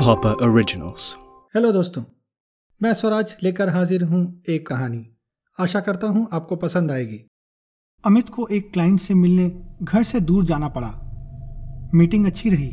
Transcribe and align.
Hopper 0.00 0.32
originals 0.32 1.16
hello 1.56 1.72
दोस्तों। 1.72 2.02
मैं 2.82 2.94
स्वराज 2.94 3.36
लेकर 3.42 3.68
हाजिर 3.68 4.04
हूँ 4.04 4.42
एक 4.48 4.66
कहानी। 4.66 5.16
आशा 5.60 5.80
करता 5.80 6.06
हूँ 6.06 6.28
आपको 6.32 6.56
पसंद 6.56 6.90
आएगी। 6.90 7.26
अमित 8.06 8.28
को 8.28 8.46
एक 8.46 8.72
क्लाइंट 8.72 9.00
से 9.00 9.14
मिलने 9.14 9.62
घर 9.82 10.02
से 10.02 10.20
दूर 10.20 10.44
जाना 10.44 10.68
पड़ा। 10.68 10.90
मीटिंग 11.94 12.26
अच्छी 12.26 12.50
रही, 12.50 12.72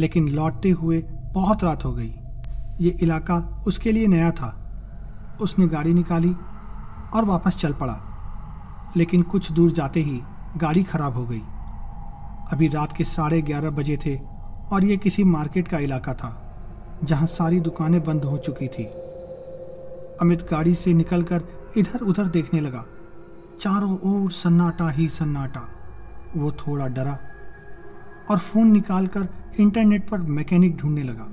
लेकिन 0.00 0.28
लौटते 0.28 0.70
हुए 0.70 1.04
बहुत 1.08 1.64
रात 1.64 1.84
हो 1.84 1.92
गई। 1.92 2.14
ये 2.80 2.98
इलाका 3.02 3.64
उसके 3.66 3.92
लिए 3.92 4.06
नया 4.06 4.30
था। 4.30 4.60
उसने 5.40 5.68
गाड़ी 5.68 5.94
निकाली 5.94 6.32
और 7.14 7.24
वापस 7.24 7.56
चल 7.56 7.72
पड़ा। 7.72 8.00
लेकिन 8.96 9.22
कुछ 9.22 9.52
दूर 9.52 9.70
जाते 9.70 10.00
ही 10.00 10.20
गाड़ी 10.56 10.82
खराब 10.82 11.14
हो 11.14 11.26
गई। 11.26 11.42
अभी 12.52 12.68
रात 12.68 12.92
के 12.96 13.04
साढ़े 13.04 13.40
ग्यारह 13.42 13.70
बजे 13.70 13.96
थे 13.96 14.16
और 14.72 14.84
ये 14.84 14.96
किसी 14.96 15.24
मार्केट 15.24 15.68
का 15.68 15.78
इलाका 15.78 16.14
था, 16.14 16.30
जहाँ 17.04 17.26
सारी 17.26 17.60
दुकानें 17.60 18.02
बंद 18.04 18.24
हो 18.24 18.36
चुकी 18.38 18.68
थी। 18.68 18.84
अमित 20.20 20.46
गाड़ी 20.50 20.74
से 20.74 20.92
निकलकर 20.94 21.42
इधर 21.76 22.00
उधर 22.00 22.26
देखने 22.28 22.60
लगा। 22.60 22.84
चारों 23.60 23.98
ओर 24.04 24.30
सन्नाटा 24.32 24.88
ही 24.90 25.08
सन्नाटा। 25.08 25.68
वो 26.36 26.50
थोड़ा 26.52 26.86
डरा 26.88 27.18
और 28.30 28.38
फ़ोन 28.38 28.72
निकालकर 28.72 29.28
इंटरनेट 29.60 30.08
पर 30.08 30.18
मैकेनिक 30.18 30.76
ढूँढने 30.76 31.02
लगा। 31.02 31.28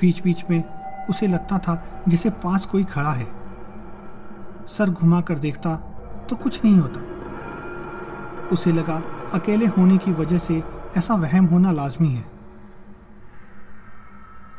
बीच 0.00 0.22
बीच 0.22 0.44
में 0.50 0.62
उसे 1.10 1.26
लगता 1.26 1.58
था 1.58 2.02
जैसे 2.08 2.30
पास 2.30 2.66
कोई 2.66 2.84
खड़ा 2.84 3.12
है। 3.12 3.26
सर 4.68 4.90
घुमा 4.90 5.20
कर 5.20 5.38
देखता 5.38 5.74
तो 6.30 6.36
कुछ 6.36 6.64
नहीं 6.64 6.76
होता। 6.76 8.48
उसे 8.52 8.72
लगा 8.72 9.02
अकेले 9.34 9.66
होने 9.68 9.96
की 9.98 10.12
वजह 10.12 10.38
से 10.38 10.62
ऐसा 10.96 11.14
वहम 11.14 11.44
होना 11.44 11.72
लाजमी 11.72 12.08
है। 12.08 12.24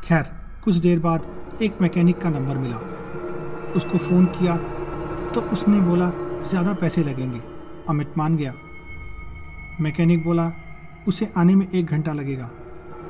खैर, 0.04 0.24
कुछ 0.64 0.76
देर 0.76 1.00
बाद 1.00 1.26
एक 1.62 1.82
मैकेनिक 1.82 2.22
का 2.22 2.30
नंबर 2.30 2.58
मिला। 2.58 2.78
उसको 3.76 3.98
फ़ोन 3.98 4.26
किया 4.30 4.56
तो 5.34 5.42
उसने 5.54 5.80
बोला, 5.80 6.12
ज़्यादा 6.42 6.74
पैसे 6.74 7.04
लगेंगे। 7.04 7.42
अमित 7.90 8.18
मान 8.18 8.36
गया। 8.38 8.54
मैकेनिक 9.82 10.24
बोला, 10.24 10.52
उसे 11.08 11.32
आने 11.38 11.56
में 11.56 11.68
एक 11.70 11.86
घंटा 11.86 12.14
लगेगा। 12.14 12.50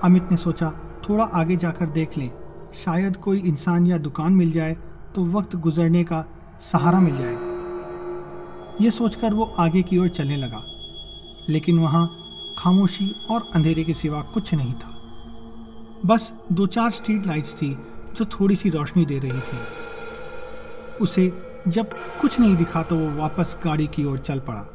अमित 0.03 0.31
ने 0.31 0.37
सोचा, 0.37 0.71
थोड़ा 1.09 1.23
आगे 1.23 1.55
जाकर 1.57 1.85
देख 1.89 2.17
लें। 2.17 2.29
शायद 2.75 3.17
कोई 3.17 3.39
इंसान 3.39 3.87
या 3.87 3.97
दुकान 3.99 4.33
मिल 4.33 4.51
जाए 4.51 4.77
तो 5.15 5.25
वक्त 5.29 5.55
गुजरने 5.57 6.03
का 6.03 6.25
सहारा 6.61 6.99
मिल 6.99 7.17
जाएगा। 7.17 7.49
ये 8.81 8.91
सोचकर 8.91 9.33
वो 9.33 9.43
आगे 9.59 9.81
की 9.83 9.97
ओर 9.97 10.09
चलने 10.09 10.37
लगा। 10.37 10.61
लेकिन 11.51 11.79
वहाँ 11.79 12.07
खामोशी 12.57 13.09
और 13.29 13.49
अंधेरे 13.55 13.83
के 13.83 13.93
सिवा 13.93 14.21
कुछ 14.33 14.53
नहीं 14.53 14.73
था। 14.73 14.89
बस 16.05 16.31
दो 16.51 16.65
चार 16.67 16.91
स्ट्रीट 16.91 17.25
लाइट्स 17.27 17.53
थी 17.53 17.69
जो 18.15 18.25
थोड़ी 18.31 18.55
सी 18.55 18.69
रोशनी 18.69 19.05
दे 19.05 19.17
रही 19.19 19.39
थी। 19.41 19.57
उसे 21.01 21.31
जब 21.67 21.93
कुछ 22.21 22.39
नहीं 22.39 22.55
दिखा 22.55 22.83
तो 22.83 22.95
वो 22.97 23.09
वापस 23.17 23.55
गाड़ी 23.63 23.87
की 23.87 24.05
ओर 24.05 24.17
चल 24.19 24.39
पड़ा। 24.39 24.65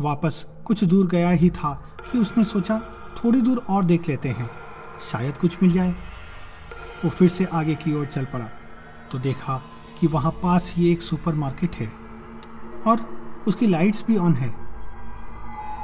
वापस 0.00 0.44
कुछ 0.64 0.84
दूर 0.84 1.06
गया 1.06 1.30
ही 1.30 1.50
था 1.50 1.72
कि 2.10 2.18
उसने 2.18 2.44
सोचा 2.44 2.78
थोड़ी 3.16 3.40
दूर 3.40 3.62
और 3.70 3.84
देख 3.84 4.08
लेते 4.08 4.28
हैं, 4.28 4.50
शायद 5.02 5.36
कुछ 5.36 5.62
मिल 5.62 5.72
जाए। 5.72 5.94
वो 7.04 7.10
फिर 7.10 7.28
से 7.28 7.44
आगे 7.44 7.74
की 7.74 7.94
ओर 7.94 8.06
चल 8.06 8.24
पड़ा 8.24 8.48
तो 9.12 9.18
देखा 9.18 9.60
कि 10.00 10.06
वहाँ 10.06 10.30
पास 10.42 10.72
ही 10.76 10.90
एक 10.92 11.02
सुपरमार्केट 11.02 11.74
है 11.74 11.90
और 12.86 13.04
उसकी 13.48 13.66
लाइट्स 13.66 14.04
भी 14.06 14.16
ऑन 14.18 14.34
है। 14.34 14.54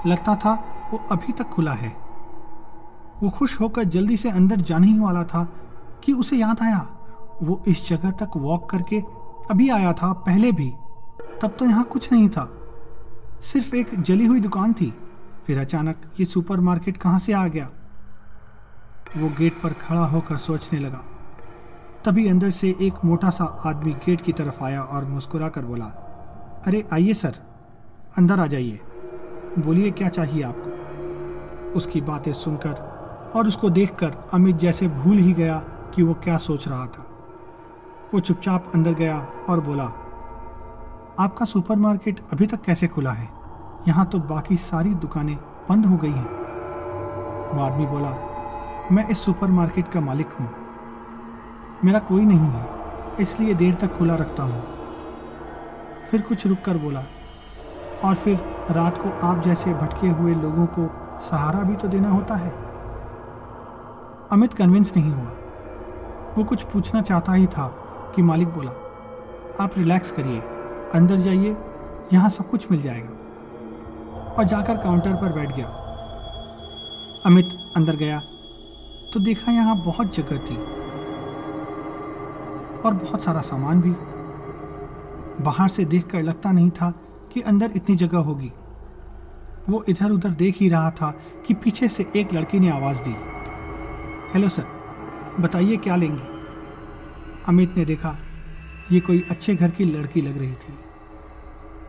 लगता 0.07 0.35
था 0.35 0.65
वो 0.93 0.99
अभी 1.13 1.33
तक 1.33 1.45
खुला 1.45 1.73
है। 1.73 1.97
वो 3.23 3.31
खुश 3.31 3.61
होकर 3.61 3.85
जल्दी 3.85 4.17
से 4.17 4.31
अंदर 4.31 4.57
जाने 4.57 4.87
ही 4.87 4.99
वाला 4.99 5.25
था 5.25 5.53
कि 6.05 6.13
उसे 6.13 6.37
याद 6.37 6.63
आया। 6.63 6.89
वो 7.43 7.63
इस 7.69 7.89
जगह 7.89 8.11
तक 8.11 8.31
वॉक 8.37 8.71
करके 8.71 9.01
अभी 9.51 9.69
आया 9.69 9.93
था, 9.93 10.13
पहले 10.13 10.53
भी। 10.53 10.73
तब 11.43 11.57
तो 11.59 11.65
यहाँ 11.65 11.85
कुछ 11.85 12.13
नहीं 12.13 12.29
था। 12.29 12.59
सिर्फ़ 13.43 13.77
एक 13.77 14.03
जली 14.03 14.27
हुई 14.27 14.41
दुकान 14.41 14.73
थी। 14.73 14.95
फिर 15.47 15.59
अचानक 15.59 15.97
ये 16.21 16.27
सुपरमार्केट 16.27 16.97
कहाँ 16.97 17.19
से 17.19 17.33
आ 17.33 17.47
गया? 17.47 17.71
वो 19.17 19.29
गेट 19.39 19.63
पर 19.63 19.73
खड़ा 19.73 20.05
होकर 20.05 20.37
सोचने 20.37 20.79
लगा। 20.79 21.05
तभी 22.05 22.29
अंदर 22.29 22.51
से 22.51 22.77
एक 22.81 22.95
मोटा 23.05 23.31
सा 23.31 23.63
आदमी 23.67 23.93
गेट 23.93 24.21
की 24.21 24.33
तरफ़ 24.33 24.65
आया 24.65 24.83
और 24.83 25.05
मुस्कुरा 25.05 25.49
कर 25.49 25.65
बोला, 25.65 25.85
अरे, 26.67 26.89
आइए 26.93 27.15
सर। 27.15 27.39
अंदर 28.19 28.41
आ 28.41 28.47
जाइए। 28.47 28.81
बोलिए, 29.59 29.91
क्या 29.91 30.09
चाहिए 30.09 30.43
आपको? 30.43 31.73
उसकी 31.73 32.01
बातें 32.01 32.33
सुनकर 32.33 33.33
और 33.35 33.49
उसको 33.49 33.71
देखकर 33.71 34.13
अमित 34.35 34.57
जैसे 34.57 34.89
भूल 34.89 35.19
ही 35.19 35.33
गया 35.33 35.59
कि 35.95 36.03
वो 36.03 36.15
क्या 36.15 36.37
सोच 36.37 36.69
रहा 36.69 36.87
था। 36.87 37.05
वो 38.15 38.21
चुपचाप 38.21 38.71
अंदर 38.75 38.93
गया 38.93 39.19
और 39.49 39.61
बोला, 39.61 39.85
आपका 41.19 41.45
सुपरमार्केट 41.45 42.21
अभी 42.33 42.47
तक 42.47 42.63
कैसे 42.63 42.89
खुला 42.89 43.11
है? 43.11 43.29
यहाँ 43.89 44.07
तो 44.07 44.19
बाकी 44.19 44.57
सारी 44.57 44.95
दुकानें 44.95 45.37
बंद 45.69 45.87
हो 45.87 45.97
गई 45.97 46.11
हैं। 46.11 46.31
वो 47.53 47.61
आदमी 47.61 47.87
बोला, 47.87 48.15
मैं 48.93 49.09
इस 49.09 49.25
सुपरमार्केट 49.25 49.89
का 49.89 50.01
मालिक 50.01 50.33
हूँ। 50.33 50.49
मेरा 51.85 51.99
कोई 51.99 52.25
नहीं 52.25 52.39
है, 52.39 52.67
इसलिए 53.21 53.55
देर 53.55 53.75
तक 53.75 53.95
खुला 53.95 54.15
रखता 54.15 54.43
हूँ। 54.43 54.63
फिर 56.11 56.21
कुछ 56.21 56.47
रुक 56.47 56.59
कर 56.59 56.77
बोला, 56.77 57.05
और 58.05 58.15
फिर 58.15 58.52
रात 58.71 58.99
को 58.99 59.11
आप 59.27 59.43
जैसे 59.43 59.75
भटके 59.75 60.09
हुए 60.09 60.35
लोगों 60.35 60.67
को 60.67 60.87
सहारा 61.21 61.61
भी 61.61 61.75
तो 61.75 61.89
देना 61.89 62.11
होता 62.11 62.35
है। 62.35 62.51
अमित 64.33 64.53
कन्विंस 64.53 64.93
नहीं 64.97 65.13
हुआ। 65.13 65.31
वो 66.39 66.45
कुछ 66.45 66.63
पूछना 66.63 67.03
चाहता 67.03 67.33
ही 67.33 67.47
था 67.47 67.67
कि 68.17 68.23
मालिक 68.23 68.49
बोला, 68.49 68.71
आप 69.61 69.79
रिलैक्स 69.79 70.11
करिए, 70.11 70.41
अंदर 70.95 71.17
जाइए, 71.17 71.57
यहाँ 72.13 72.31
सब 72.31 72.51
कुछ 72.51 72.71
मिल 72.71 72.83
जाएगा। 72.83 74.33
और 74.33 74.45
जाकर 74.45 74.77
काउंटर 74.77 75.15
पर 75.15 75.33
बैठ 75.33 75.57
गया। 75.57 75.67
अमित 77.27 77.49
अंदर 77.77 77.97
गया 77.97 78.21
तो 79.13 79.21
देखा 79.21 79.53
यहाँ 79.53 79.77
बहुत 79.77 80.15
जगह 80.15 80.39
थी 80.39 80.57
और 82.81 82.95
बहुत 82.95 83.23
सारा 83.23 83.41
सामान 83.41 83.81
भी। 83.81 83.91
बाहर 85.45 85.69
से 85.69 85.85
देखकर 85.85 86.23
लगता 86.23 86.53
नहीं 86.53 86.71
था 86.71 86.93
कि 87.33 87.41
अंदर 87.41 87.71
इतनी 87.77 87.97
जगह 87.97 88.19
होगी। 88.19 88.51
वो 89.69 89.83
इधर 89.89 90.11
उधर 90.11 90.31
देख 90.31 90.57
ही 90.57 90.69
रहा 90.69 90.91
था 90.91 91.11
कि 91.47 91.55
पीछे 91.55 91.89
से 91.89 92.07
एक 92.17 92.33
लड़की 92.35 92.61
ने 92.61 92.71
आवाज़ 92.71 93.03
दी। 93.03 93.15
हेलो 94.35 94.49
सर, 94.49 94.67
बताइए 95.41 95.77
क्या 95.77 95.97
लेंगे? 95.97 96.23
अमित 97.49 97.77
ने 97.77 97.85
देखा, 97.85 98.17
ये 98.93 99.01
कोई 99.01 99.25
अच्छे 99.31 99.55
घर 99.57 99.71
की 99.71 99.85
लड़की 99.85 100.21
लग 100.21 100.39
रही 100.39 100.53
थी 100.53 100.79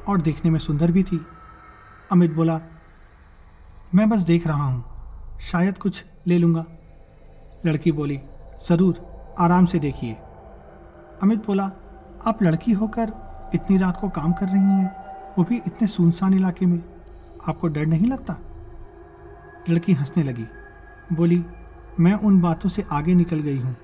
और 0.08 0.22
देखने 0.22 0.52
में 0.52 0.60
सुंदर 0.60 0.92
भी 0.92 1.04
थी। 1.04 1.26
अमित 2.12 2.34
बोला, 2.34 2.60
मैं 3.96 4.10
बस 4.10 4.20
देख 4.20 4.48
रहा 4.48 4.64
हूँ, 4.64 4.84
शायद 5.42 5.78
कुछ 5.78 6.04
ले 6.28 6.38
लूँगा। 6.38 6.66
लड़की 7.66 7.92
बोली, 7.92 8.20
ज़रूर, 8.68 9.06
आराम 9.40 9.66
से 9.66 9.80
देखिए। 9.80 10.14
अमित 11.24 11.46
बोला, 11.46 11.72
आप 12.28 12.44
लड़की 12.44 12.72
होकर 12.72 13.14
इतनी 13.56 13.78
रात 13.78 14.00
को 14.02 14.10
काम 14.10 14.34
कर 14.34 14.46
रही 14.46 14.60
हैं? 14.60 15.03
वो 15.38 15.44
भी 15.44 15.58
इतने 15.58 15.88
सुनसान 15.88 16.34
इलाके 16.34 16.66
में। 16.66 16.84
आपको 17.48 17.68
डर 17.68 17.86
नहीं 17.86 18.08
लगता? 18.08 18.38
लड़की 19.70 19.94
हंसने 19.94 20.24
लगी। 20.24 20.46
बोली, 21.14 21.46
मैं 22.00 22.14
उन 22.14 22.42
बातों 22.42 22.70
से 22.70 22.86
आगे 22.92 23.16
निकल 23.16 23.40
गई 23.40 23.60
हूँ। 23.60 23.78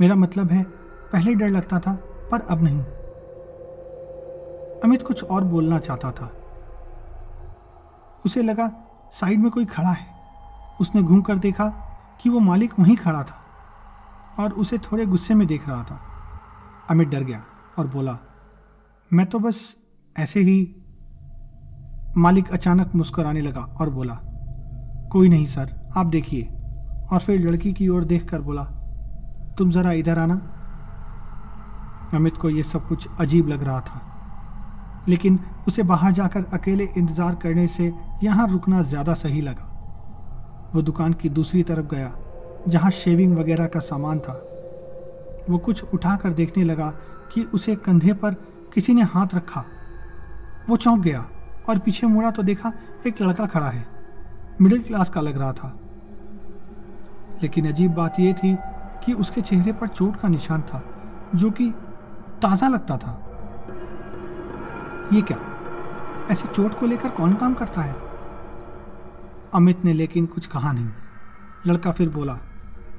मेरा 0.00 0.14
मतलब 0.14 0.50
है, 0.50 0.62
पहले 1.12 1.34
डर 1.34 1.48
लगता 1.48 1.78
था, 1.78 1.94
पर 2.30 2.40
अब 2.40 2.62
नहीं। 2.62 2.82
अमित 4.84 5.02
कुछ 5.02 5.24
और 5.24 5.44
बोलना 5.44 5.78
चाहता 5.78 6.10
था। 6.10 6.36
उसे 8.26 8.42
लगा, 8.42 8.72
साइड 9.12 9.40
में 9.40 9.50
कोई 9.50 9.64
खड़ा 9.64 9.90
है। 9.90 10.06
उसने 10.80 11.02
घूम 11.02 11.22
कर 11.22 11.38
देखा 11.38 11.68
कि 12.20 12.28
वो 12.28 12.38
मालिक 12.38 12.80
वहीं 12.80 12.96
खड़ा 12.96 13.22
था 13.22 13.44
और 14.42 14.52
उसे 14.52 14.78
थोड़े 14.78 15.06
गुस्से 15.06 15.34
में 15.34 15.46
देख 15.46 15.68
रहा 15.68 15.84
था। 15.84 16.00
अमित 16.90 17.08
डर 17.08 17.20
गया 17.20 17.44
और 17.78 17.86
बोला, 17.86 18.18
मैं 19.12 19.26
तो 19.26 19.38
बस 19.38 19.76
ऐसे 20.20 20.40
ही 20.40 20.58
मालिक 22.16 22.50
अचानक 22.52 22.94
मुस्कुराने 22.94 23.40
लगा 23.40 23.60
और 23.80 23.90
बोला, 23.90 24.14
कोई 25.12 25.28
नहीं 25.28 25.46
सर, 25.46 25.74
आप 25.96 26.06
देखिए। 26.08 26.48
और 27.12 27.20
फिर 27.20 27.40
लड़की 27.40 27.72
की 27.72 27.88
ओर 27.88 28.04
देखकर 28.04 28.40
बोला, 28.40 28.64
तुम 29.58 29.70
ज़रा 29.70 29.92
इधर 29.94 30.18
आना। 30.18 30.34
अमित 32.14 32.36
को 32.36 32.50
यह 32.50 32.62
सब 32.64 32.86
कुछ 32.88 33.08
अजीब 33.20 33.48
लग 33.48 33.62
रहा 33.62 33.80
था, 33.80 34.00
लेकिन 35.08 35.38
उसे 35.68 35.82
बाहर 35.84 36.12
जाकर 36.12 36.44
अकेले 36.52 36.88
इंतज़ार 36.96 37.34
करने 37.34 37.66
से 37.68 37.92
यहाँ 38.22 38.48
रुकना 38.48 38.82
ज़्यादा 38.84 39.14
सही 39.14 39.40
लगा। 39.40 40.70
वो 40.74 40.82
दुकान 40.82 41.12
की 41.12 41.28
दूसरी 41.30 41.62
तरफ़ 41.62 41.86
गया, 41.86 42.12
जहाँ 42.68 42.90
शेविंग 42.92 43.36
वगैरह 43.38 43.66
का 43.66 43.80
सामान 43.80 44.18
था। 44.18 44.32
वो 45.50 45.58
कुछ 45.58 45.82
उठाकर 45.94 46.32
देखने 46.32 46.64
लगा 46.64 46.90
कि 47.32 47.42
उसे 47.54 47.74
कंधे 47.76 48.12
पर 48.14 48.34
किसी 48.74 48.94
ने 48.94 49.02
हाथ 49.04 49.34
रखा। 49.34 49.64
वो 50.70 50.76
चौंक 50.76 51.00
गया 51.00 51.26
और 51.68 51.78
पीछे 51.78 52.06
मुड़ा 52.06 52.30
तो 52.30 52.42
देखा 52.42 52.72
एक 53.06 53.22
लड़का 53.22 53.46
खड़ा 53.46 53.66
है। 53.66 53.88
मिडिल 54.60 54.82
क्लास 54.82 55.10
का 55.10 55.20
लग 55.20 55.38
रहा 55.38 55.52
था। 55.52 55.80
लेकिन 57.42 57.68
अजीब 57.68 57.94
बात 57.94 58.20
यह 58.20 58.32
थी 58.32 58.58
कि 59.04 59.12
उसके 59.12 59.40
चेहरे 59.40 59.72
पर 59.72 59.88
चोट 59.88 60.16
का 60.16 60.28
निशान 60.28 60.62
था, 60.62 60.82
जो 61.34 61.50
कि 61.50 61.70
ताज़ा 62.42 62.68
लगता 62.68 62.96
था। 62.96 63.30
ये 65.12 65.22
क्या? 65.22 65.38
ऐसे 66.30 66.48
चोट 66.48 66.78
को 66.80 66.86
लेकर 66.86 67.08
कौन 67.08 67.34
काम 67.34 67.54
करता 67.54 67.82
है? 67.82 67.96
अमित 69.54 69.84
ने 69.84 69.92
लेकिन 69.92 70.26
कुछ 70.26 70.46
कहा 70.46 70.72
नहीं। 70.72 70.88
लड़का 71.66 71.92
फिर 71.92 72.08
बोला, 72.08 72.34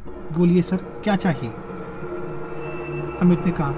बोलिए 0.07 0.61
सर, 0.61 0.77
क्या 0.77 1.15
चाहिए? 1.15 1.49
अमित 3.21 3.45
ने 3.45 3.51
कहा, 3.51 3.71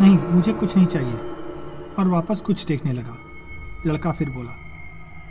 नहीं, 0.00 0.18
मुझे 0.18 0.52
कुछ 0.52 0.76
नहीं 0.76 0.86
चाहिए। 0.86 1.16
और 1.98 2.08
वापस 2.08 2.40
कुछ 2.40 2.64
देखने 2.64 2.92
लगा। 2.92 3.16
लड़का 3.86 4.12
फिर 4.12 4.30
बोला, 4.30 4.50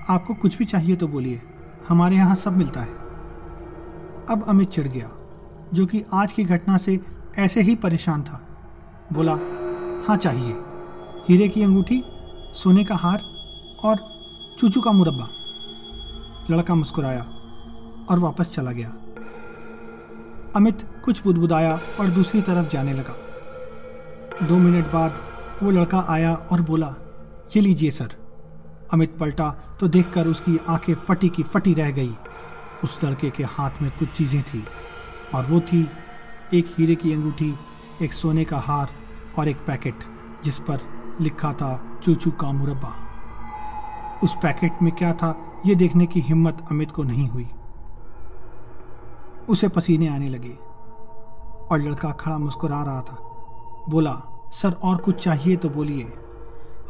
आपको 0.10 0.34
कुछ 0.34 0.58
भी 0.58 0.66
चाहिए 0.66 0.96
तो 0.96 1.08
बोलिए, 1.08 1.42
हमारे 1.88 2.16
यहाँ 2.16 2.36
सब 2.36 2.58
मिलता 2.58 2.82
है। 2.82 3.02
अब 4.30 4.44
अमित 4.48 4.70
चिढ़ 4.70 4.88
गया, 4.88 5.10
जो 5.74 5.86
कि 5.86 6.04
आज 6.14 6.32
की 6.32 6.44
घटना 6.44 6.78
से 6.78 7.00
ऐसे 7.38 7.62
ही 7.62 7.76
परेशान 7.76 8.24
था। 8.24 8.42
बोला 9.14 9.34
हाँ 10.08 10.18
चाहिए। 10.18 10.56
हीरे 11.30 11.48
की 11.50 11.64
अंगूठी, 11.64 12.02
सोने 12.56 12.84
का 12.84 12.96
हार 12.96 13.22
और 13.84 13.98
चूचू 14.60 14.82
का 14.82 14.92
मुरब्बा। 14.92 15.28
लड़का 16.52 16.76
मुस्कुराया 16.76 17.22
और 18.10 18.20
वापस 18.20 18.54
चला 18.56 18.72
गया। 18.72 18.94
अमित 20.56 20.82
कुछ 21.06 21.24
बुदबुदाया 21.24 21.80
और 22.00 22.08
दूसरी 22.08 22.42
तरफ़ 22.42 22.70
जाने 22.70 22.94
लगा। 22.94 23.16
दो 24.48 24.58
मिनट 24.58 24.92
बाद 24.92 25.20
वो 25.64 25.72
लड़का 25.72 26.06
आया 26.10 26.34
और 26.34 26.62
बोला, 26.62 26.96
ये 27.56 27.62
लीजिए, 27.62 27.92
सर। 27.92 28.23
अमित 28.94 29.18
पलटा 29.18 29.50
तो 29.80 29.88
देखकर 29.88 30.28
उसकी 30.28 30.60
आँखें 30.68 30.94
फटी 30.96 31.30
की 31.30 31.44
फटी 31.44 31.74
रह 31.74 31.92
गई। 31.92 32.16
उस 32.84 33.00
लड़के 33.04 33.30
के 33.30 33.44
हाथ 33.44 33.82
में 33.82 33.92
कुछ 33.92 34.10
चीज़ें 34.10 34.44
थी 34.44 34.64
और 35.36 35.46
वो 35.46 35.60
थी 35.60 35.90
एक 36.54 36.66
हीरे 36.78 36.96
की 36.96 37.14
अंगूठी, 37.14 37.56
एक 38.02 38.14
सोने 38.14 38.46
का 38.46 38.58
हार 38.58 38.90
और 39.40 39.48
एक 39.48 39.58
पैकेट, 39.58 39.96
जिस 40.44 40.60
पर 40.60 40.82
लिखा 41.22 41.54
था 41.54 42.00
चूचू 42.04 42.32
का 42.32 42.52
मुरब्बा। 42.52 42.94
उस 44.24 44.36
पैकेट 44.36 44.72
में 44.82 44.92
क्या 44.96 45.14
था, 45.14 45.62
ये 45.66 45.76
देखने 45.76 46.06
की 46.06 46.20
हिम्मत 46.20 46.66
अमित 46.72 46.92
को 46.92 47.04
नहीं 47.04 47.30
हुई। 47.30 47.48
उसे 49.50 49.68
पसीने 49.68 50.08
आने 50.08 50.30
लगे 50.30 50.54
और 51.72 51.82
लड़का 51.82 52.12
खड़ा 52.12 52.38
मुस्कुरा 52.38 52.84
रहा 52.84 53.02
था। 53.02 53.18
बोला, 53.90 54.22
सर, 54.54 54.72
और 54.72 54.98
कुछ 54.98 55.24
चाहिए 55.24 55.56
तो 55.56 55.70
बोलिए। 55.70 56.14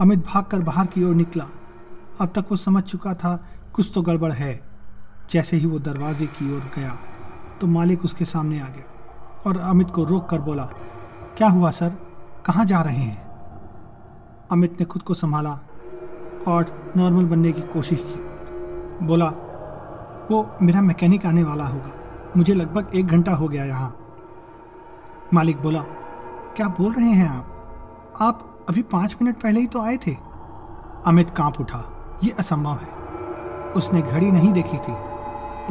अमित 0.02 0.20
भागकर 0.20 0.60
बाहर 0.60 0.86
की 0.86 1.04
ओर 1.04 1.16
निकला। 1.16 1.46
अब 2.22 2.32
तक 2.36 2.46
वो 2.52 2.56
समझ 2.58 2.84
चुका 2.84 3.14
था 3.14 3.36
कुछ 3.74 3.92
तो 3.96 4.02
गड़बड़ 4.02 4.32
है। 4.32 4.60
जैसे 5.30 5.58
ही 5.58 5.66
वो 5.66 5.80
दरवाजे 5.80 6.26
की 6.28 6.54
ओर 6.56 6.72
गया 6.76 6.98
तो 7.62 7.68
मालिक 7.68 8.06
उसके 8.06 8.26
सामने 8.26 8.60
आ 8.60 8.68
गया 8.68 9.42
और 9.46 9.58
अमित 9.60 9.90
को 9.90 10.04
रोक 10.04 10.30
कर 10.30 10.40
बोला, 10.40 10.64
क्या 11.38 11.48
हुआ 11.48 11.72
सर? 11.72 11.90
कहाँ 12.46 12.66
जा 12.66 12.82
रहे 12.82 12.96
हैं? 12.96 13.22
अमित 14.52 14.80
ने 14.80 14.86
खुद 14.86 15.02
को 15.02 15.14
संभाला 15.14 15.60
और 16.48 16.94
नॉर्मल 16.98 17.26
बनने 17.26 17.52
की 17.52 17.62
कोशिश 17.64 18.04
की। 18.04 19.06
बोला, 19.06 19.28
वो 20.32 20.58
मेरा 20.62 20.82
मैकेनिक 20.82 21.26
आने 21.26 21.44
वाला 21.44 21.66
होगा। 21.66 21.92
मुझे 22.38 22.54
लगभग 22.54 22.96
एक 22.96 23.08
घंटा 23.08 23.32
हो 23.32 23.48
गया 23.48 23.66
यहाँ। 23.66 23.96
मालिक 25.34 25.62
बोला, 25.62 25.82
क्या 26.56 26.68
बोल 26.68 26.94
रहे 26.94 27.12
हैं 27.12 27.30
आप? 27.30 28.18
आप 28.22 28.66
अभी 28.70 28.82
पाँच 28.82 29.16
मिनट 29.22 29.42
पहले 29.42 29.60
ही 29.60 29.68
तो 29.68 29.82
आए 29.82 29.98
थे। 29.98 30.16
अमित 31.06 31.30
काँप 31.30 31.60
उठा। 31.60 31.84
ये 32.24 32.32
असंभव 32.40 32.78
है। 32.78 33.72
उसने 33.74 34.02
घड़ी 34.02 34.32
नहीं 34.32 34.52
देखी 34.54 34.78
थी, 34.78 34.96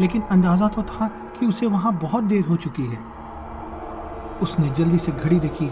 लेकिन 0.00 0.23
अंदाज़ा 0.31 0.69
तो 0.69 0.83
था 0.83 1.09
कि 1.33 1.47
उसे 1.47 1.67
वहाँ 1.69 1.93
बहुत 1.99 2.25
देर 2.25 2.44
हो 2.44 2.56
चुकी 2.56 2.87
है। 2.87 2.99
उसने 4.43 4.69
जल्दी 4.71 4.99
से 4.99 5.12
घड़ी 5.12 5.39
देखी 5.41 5.71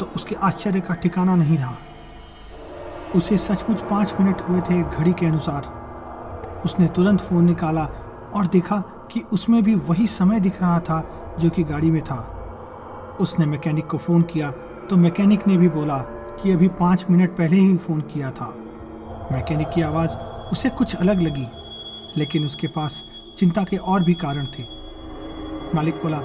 तो 0.00 0.08
उसके 0.16 0.34
आश्चर्य 0.42 0.80
का 0.80 0.94
ठिकाना 0.94 1.34
नहीं 1.36 1.58
रहा। 1.58 1.76
उसे 3.14 3.36
सचमुच 3.38 3.80
पाँच 3.80 4.14
मिनट 4.20 4.40
हुए 4.40 4.60
थे 4.60 4.82
घड़ी 4.82 5.12
के 5.12 5.26
अनुसार। 5.26 5.76
उसने 6.64 6.88
तुरंत 6.88 7.20
फ़ोन 7.20 7.44
निकाला 7.44 7.84
और 8.34 8.46
देखा 8.46 8.78
कि 9.12 9.20
उसमें 9.32 9.62
भी 9.62 9.74
वही 9.74 10.06
समय 10.08 10.40
दिख 10.40 10.60
रहा 10.62 10.78
था 10.80 11.02
जो 11.40 11.50
कि 11.50 11.62
गाड़ी 11.64 11.90
में 11.90 12.02
था। 12.02 12.20
उसने 13.20 13.46
मैकेनिक 13.46 13.86
को 13.86 13.98
फ़ोन 13.98 14.22
किया 14.22 14.50
तो 14.90 14.96
मैकेनिक 14.96 15.46
ने 15.48 15.56
भी 15.56 15.68
बोला 15.68 15.98
कि 16.42 16.52
अभी 16.52 16.68
पाँच 16.80 17.04
मिनट 17.10 17.36
पहले 17.36 17.56
ही 17.56 17.76
फ़ोन 17.76 18.00
किया 18.12 18.30
था। 18.30 18.54
मैकेनिक 19.32 19.68
की 19.68 19.82
आवाज़ 19.82 20.16
उसे 20.52 20.68
कुछ 20.70 20.94
अलग 20.94 21.20
लगी, 21.20 21.46
लेकिन 22.16 22.44
उसके 22.44 22.68
पास 22.68 23.02
चिंता 23.38 23.64
के 23.64 23.76
और 23.76 24.04
भी 24.04 24.14
कारण 24.14 24.46
थे। 24.48 24.62
मालिक 25.74 25.94
बोला, 25.94 26.20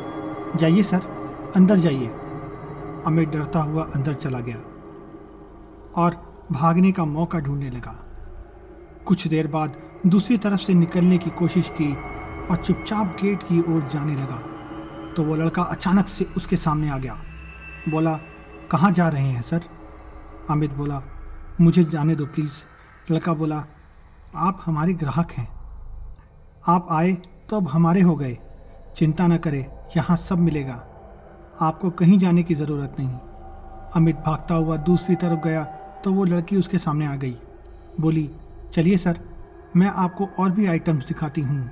जाइए 0.55 0.83
सर, 0.83 1.01
अंदर 1.55 1.77
जाइए। 1.77 2.07
अमित 3.07 3.29
डरता 3.29 3.59
हुआ 3.59 3.83
अंदर 3.95 4.13
चला 4.13 4.39
गया 4.39 4.57
और 5.95 6.15
भागने 6.51 6.91
का 6.91 7.05
मौका 7.05 7.39
ढूँढने 7.39 7.69
लगा। 7.69 7.99
कुछ 9.05 9.27
देर 9.27 9.47
बाद 9.47 9.75
दूसरी 10.07 10.37
तरफ़ 10.37 10.61
से 10.61 10.73
निकलने 10.73 11.17
की 11.17 11.29
कोशिश 11.29 11.69
की 11.71 11.93
और 12.51 12.57
चुपचाप 12.57 13.15
गेट 13.21 13.43
की 13.43 13.59
ओर 13.61 13.87
जाने 13.93 14.15
लगा 14.15 14.41
तो 15.13 15.23
वो 15.23 15.35
लड़का 15.35 15.61
अचानक 15.61 16.07
से 16.07 16.25
उसके 16.37 16.57
सामने 16.57 16.89
आ 16.89 16.97
गया। 16.97 17.19
बोला, 17.89 18.13
कहाँ 18.71 18.91
जा 18.91 19.07
रहे 19.09 19.27
हैं 19.27 19.41
सर? 19.41 19.61
अमित 20.49 20.73
बोला, 20.73 21.01
मुझे 21.61 21.83
जाने 21.83 22.15
दो 22.15 22.25
प्लीज़। 22.25 22.63
लड़का 23.11 23.33
बोला, 23.33 23.63
आप 24.35 24.59
हमारे 24.65 24.93
ग्राहक 24.93 25.31
हैं। 25.31 25.47
आप 26.67 26.87
आए 26.91 27.11
तो 27.49 27.57
अब 27.57 27.67
हमारे 27.67 28.01
हो 28.01 28.15
गए। 28.15 28.37
चिंता 28.95 29.27
न 29.27 29.37
करें, 29.37 29.65
यहाँ 29.97 30.15
सब 30.17 30.39
मिलेगा। 30.39 30.75
आपको 31.61 31.89
कहीं 31.89 32.17
जाने 32.19 32.43
की 32.43 32.55
ज़रूरत 32.55 32.95
नहीं। 32.99 33.17
अमित 33.95 34.15
भागता 34.15 34.55
हुआ 34.55 34.77
दूसरी 34.77 35.15
तरफ़ 35.15 35.39
गया 35.39 35.63
तो 36.03 36.13
वो 36.13 36.23
लड़की 36.23 36.57
उसके 36.57 36.77
सामने 36.77 37.07
आ 37.07 37.15
गई। 37.15 37.35
बोली, 37.99 38.29
चलिए 38.73 38.97
सर, 38.97 39.19
मैं 39.75 39.87
आपको 39.87 40.27
और 40.39 40.51
भी 40.51 40.65
आइटम्स 40.65 41.07
दिखाती 41.07 41.41
हूँ। 41.41 41.69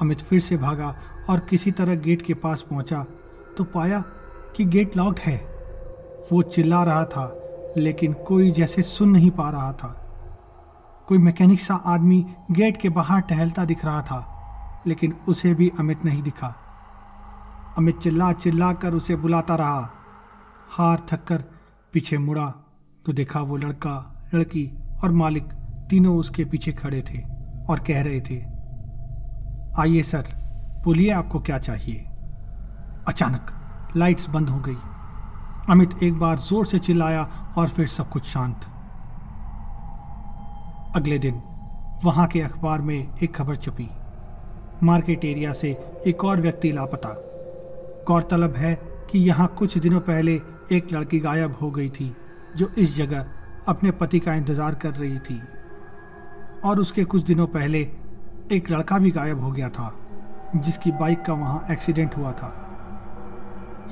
अमित 0.00 0.20
फिर 0.20 0.40
से 0.40 0.56
भागा 0.56 0.94
और 1.30 1.40
किसी 1.40 1.70
तरह 1.70 1.94
गेट 1.96 2.22
के 2.22 2.34
पास 2.34 2.64
पहुँचा 2.70 3.04
तो 3.58 3.64
पाया 3.64 4.02
कि 4.56 4.64
गेट 4.64 4.96
लॉक्ड 4.96 5.18
है। 5.18 5.36
वो 6.32 6.42
चिल्ला 6.42 6.82
रहा 6.84 7.04
था, 7.04 7.26
लेकिन 7.76 8.12
कोई 8.26 8.50
जैसे 8.50 8.82
सुन 8.82 9.08
नहीं 9.08 9.30
पा 9.30 9.50
रहा 9.50 9.72
था। 9.72 10.00
कोई 11.08 11.18
मैकेनिक 11.18 11.60
सा 11.60 11.74
आदमी 11.86 12.24
गेट 12.50 12.76
के 12.76 12.88
बाहर 12.90 13.20
टहलता 13.20 13.64
दिख 13.64 13.84
रहा 13.84 14.02
था, 14.02 14.82
लेकिन 14.86 15.14
उसे 15.28 15.54
भी 15.54 15.70
अमित 15.78 16.04
नहीं 16.04 16.22
दिखा। 16.22 16.54
अमित 17.78 17.98
चिल्ला 17.98 18.32
चिल्ला 18.34 18.72
कर 18.74 18.94
उसे 18.94 19.16
बुलाता 19.16 19.54
रहा। 19.56 19.90
हार 20.70 21.06
थक 21.10 21.24
कर 21.24 21.44
पीछे 21.94 22.18
मुड़ा 22.18 22.46
तो 23.04 23.12
देखा 23.12 23.40
वो 23.40 23.56
लड़का, 23.56 24.28
लड़की 24.34 24.70
और 25.04 25.12
मालिक 25.12 25.52
तीनों 25.90 26.16
उसके 26.18 26.44
पीछे 26.44 26.72
खड़े 26.72 27.02
थे 27.02 27.22
और 27.64 27.84
कह 27.86 28.02
रहे 28.02 28.20
थे, 28.20 28.40
आइए 29.78 30.02
सर, 30.02 30.26
बोलिए 30.84 31.10
आपको 31.12 31.40
क्या 31.40 31.58
चाहिए? 31.58 32.04
अचानक 33.08 33.50
लाइट्स 33.96 34.28
बंद 34.28 34.48
हो 34.48 34.60
गई। 34.60 34.76
अमित 35.68 36.02
एक 36.02 36.18
बार 36.18 36.38
ज़ोर 36.40 36.66
से 36.66 36.78
चिल्लाया 36.78 37.28
और 37.56 37.68
फिर 37.68 37.86
सब 37.88 38.08
कुछ 38.10 38.24
शांत। 38.24 38.66
अगले 40.96 41.18
दिन 41.18 41.40
वहाँ 42.04 42.26
के 42.26 42.40
अखबार 42.40 42.80
में 42.80 42.96
एक 43.22 43.34
खबर 43.34 43.56
छपी। 43.56 43.88
मार्केट 44.82 45.24
एरिया 45.24 45.52
से 45.52 45.70
एक 46.06 46.24
और 46.24 46.40
व्यक्ति 46.40 46.70
लापता। 46.72 47.08
गौरतलब 48.08 48.54
है 48.56 48.74
कि 49.10 49.18
यहाँ 49.18 49.46
कुछ 49.58 49.76
दिनों 49.78 50.00
पहले 50.00 50.34
एक 50.72 50.92
लड़की 50.92 51.20
गायब 51.20 51.56
हो 51.62 51.70
गई 51.70 51.88
थी, 51.88 52.14
जो 52.56 52.70
इस 52.78 52.96
जगह 52.96 53.26
अपने 53.68 53.90
पति 53.90 54.20
का 54.20 54.34
इंतज़ार 54.34 54.74
कर 54.74 54.94
रही 54.94 55.18
थी। 55.18 55.40
और 56.64 56.80
उसके 56.80 57.04
कुछ 57.04 57.24
दिनों 57.24 57.46
पहले 57.46 57.80
एक 58.52 58.70
लड़का 58.70 58.98
भी 58.98 59.10
गायब 59.10 59.40
हो 59.40 59.52
गया 59.52 59.68
था, 59.68 59.92
जिसकी 60.56 60.92
बाइक 60.92 61.22
का 61.22 61.32
वहाँ 61.32 61.66
एक्सीडेंट 61.70 62.16
हुआ 62.16 62.32
था। 62.32 62.54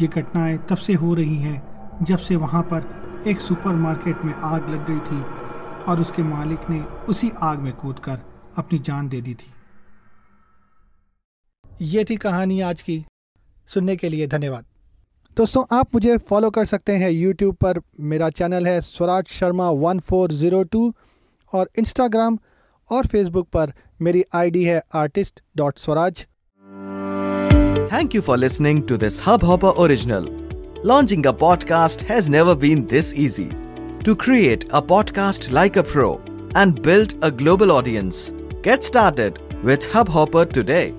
ये 0.01 0.09
घटनाएँ 0.09 0.59
तब 0.71 0.77
से 0.77 0.95
हो 0.95 1.15
रही 1.15 1.37
हैं 1.37 1.63
जब 2.03 2.19
से 2.19 2.37
वहाँ 2.37 2.63
पर 2.73 3.25
एक 3.27 3.41
सुपरमार्केट 3.41 4.25
में 4.25 4.35
आग 4.35 4.71
लग 4.71 4.87
गई 4.87 4.99
थी 5.01 5.25
और 5.89 6.01
उसके 6.01 6.23
मालिक 6.23 6.71
ने 6.71 6.81
उसी 6.83 7.31
आग 7.43 7.59
में 7.59 7.73
कूदकर 7.73 8.19
अपनी 8.57 8.79
जान 8.79 9.09
दे 9.09 9.21
दी 9.21 9.35
थी। 9.35 9.53
ये 11.83 12.05
थी 12.05 12.17
कहानी 12.17 12.61
आज 12.61 12.83
की। 12.83 13.05
सुनने 13.67 13.97
के 13.97 14.09
लिए 14.09 14.27
धन्यवाद। 14.27 14.65
दोस्तों, 15.37 15.65
आप 15.79 15.95
मुझे 15.95 16.17
फॉलो 16.19 16.51
कर 16.51 16.65
सकते 16.65 16.93
हैं 16.93 17.11
यूट्यूब 17.11 17.55
पर। 17.55 17.81
मेरा 18.01 18.31
चैनल 18.31 18.67
है 18.67 18.81
Swaraj 18.81 19.25
Sharma 19.27 19.71
one 19.71 19.99
four 19.99 20.33
zero 20.33 20.63
two 20.63 20.95
और 21.53 21.71
इंस्टाग्राम 21.79 22.39
और 22.93 23.07
फेसबुक 23.07 23.49
पर 23.49 23.73
मेरी 24.01 24.25
आईडी 24.35 24.65
है 24.65 24.83
artist 24.95 25.43
dot 25.57 25.79
Swaraj 25.79 26.27
Thank 27.93 28.15
you 28.17 28.23
for 28.27 28.37
listening 28.37 28.79
to 28.91 28.97
this 28.97 29.17
Hubhopper 29.21 29.73
original. 29.87 30.29
Launching 30.85 31.27
a 31.27 31.33
podcast 31.33 32.05
has 32.11 32.31
never 32.35 32.55
been 32.63 32.87
this 32.93 33.13
easy. 33.25 33.62
To 34.05 34.17
create 34.17 34.65
a 34.71 34.83
podcast 34.83 35.53
like 35.53 35.77
a 35.77 35.83
pro 35.85 36.21
and 36.57 36.83
build 36.83 37.15
a 37.23 37.31
global 37.31 37.71
audience, 37.71 38.33
get 38.61 38.83
started 38.83 39.39
with 39.63 39.85
Hubhopper 39.85 40.45
today. 40.53 40.93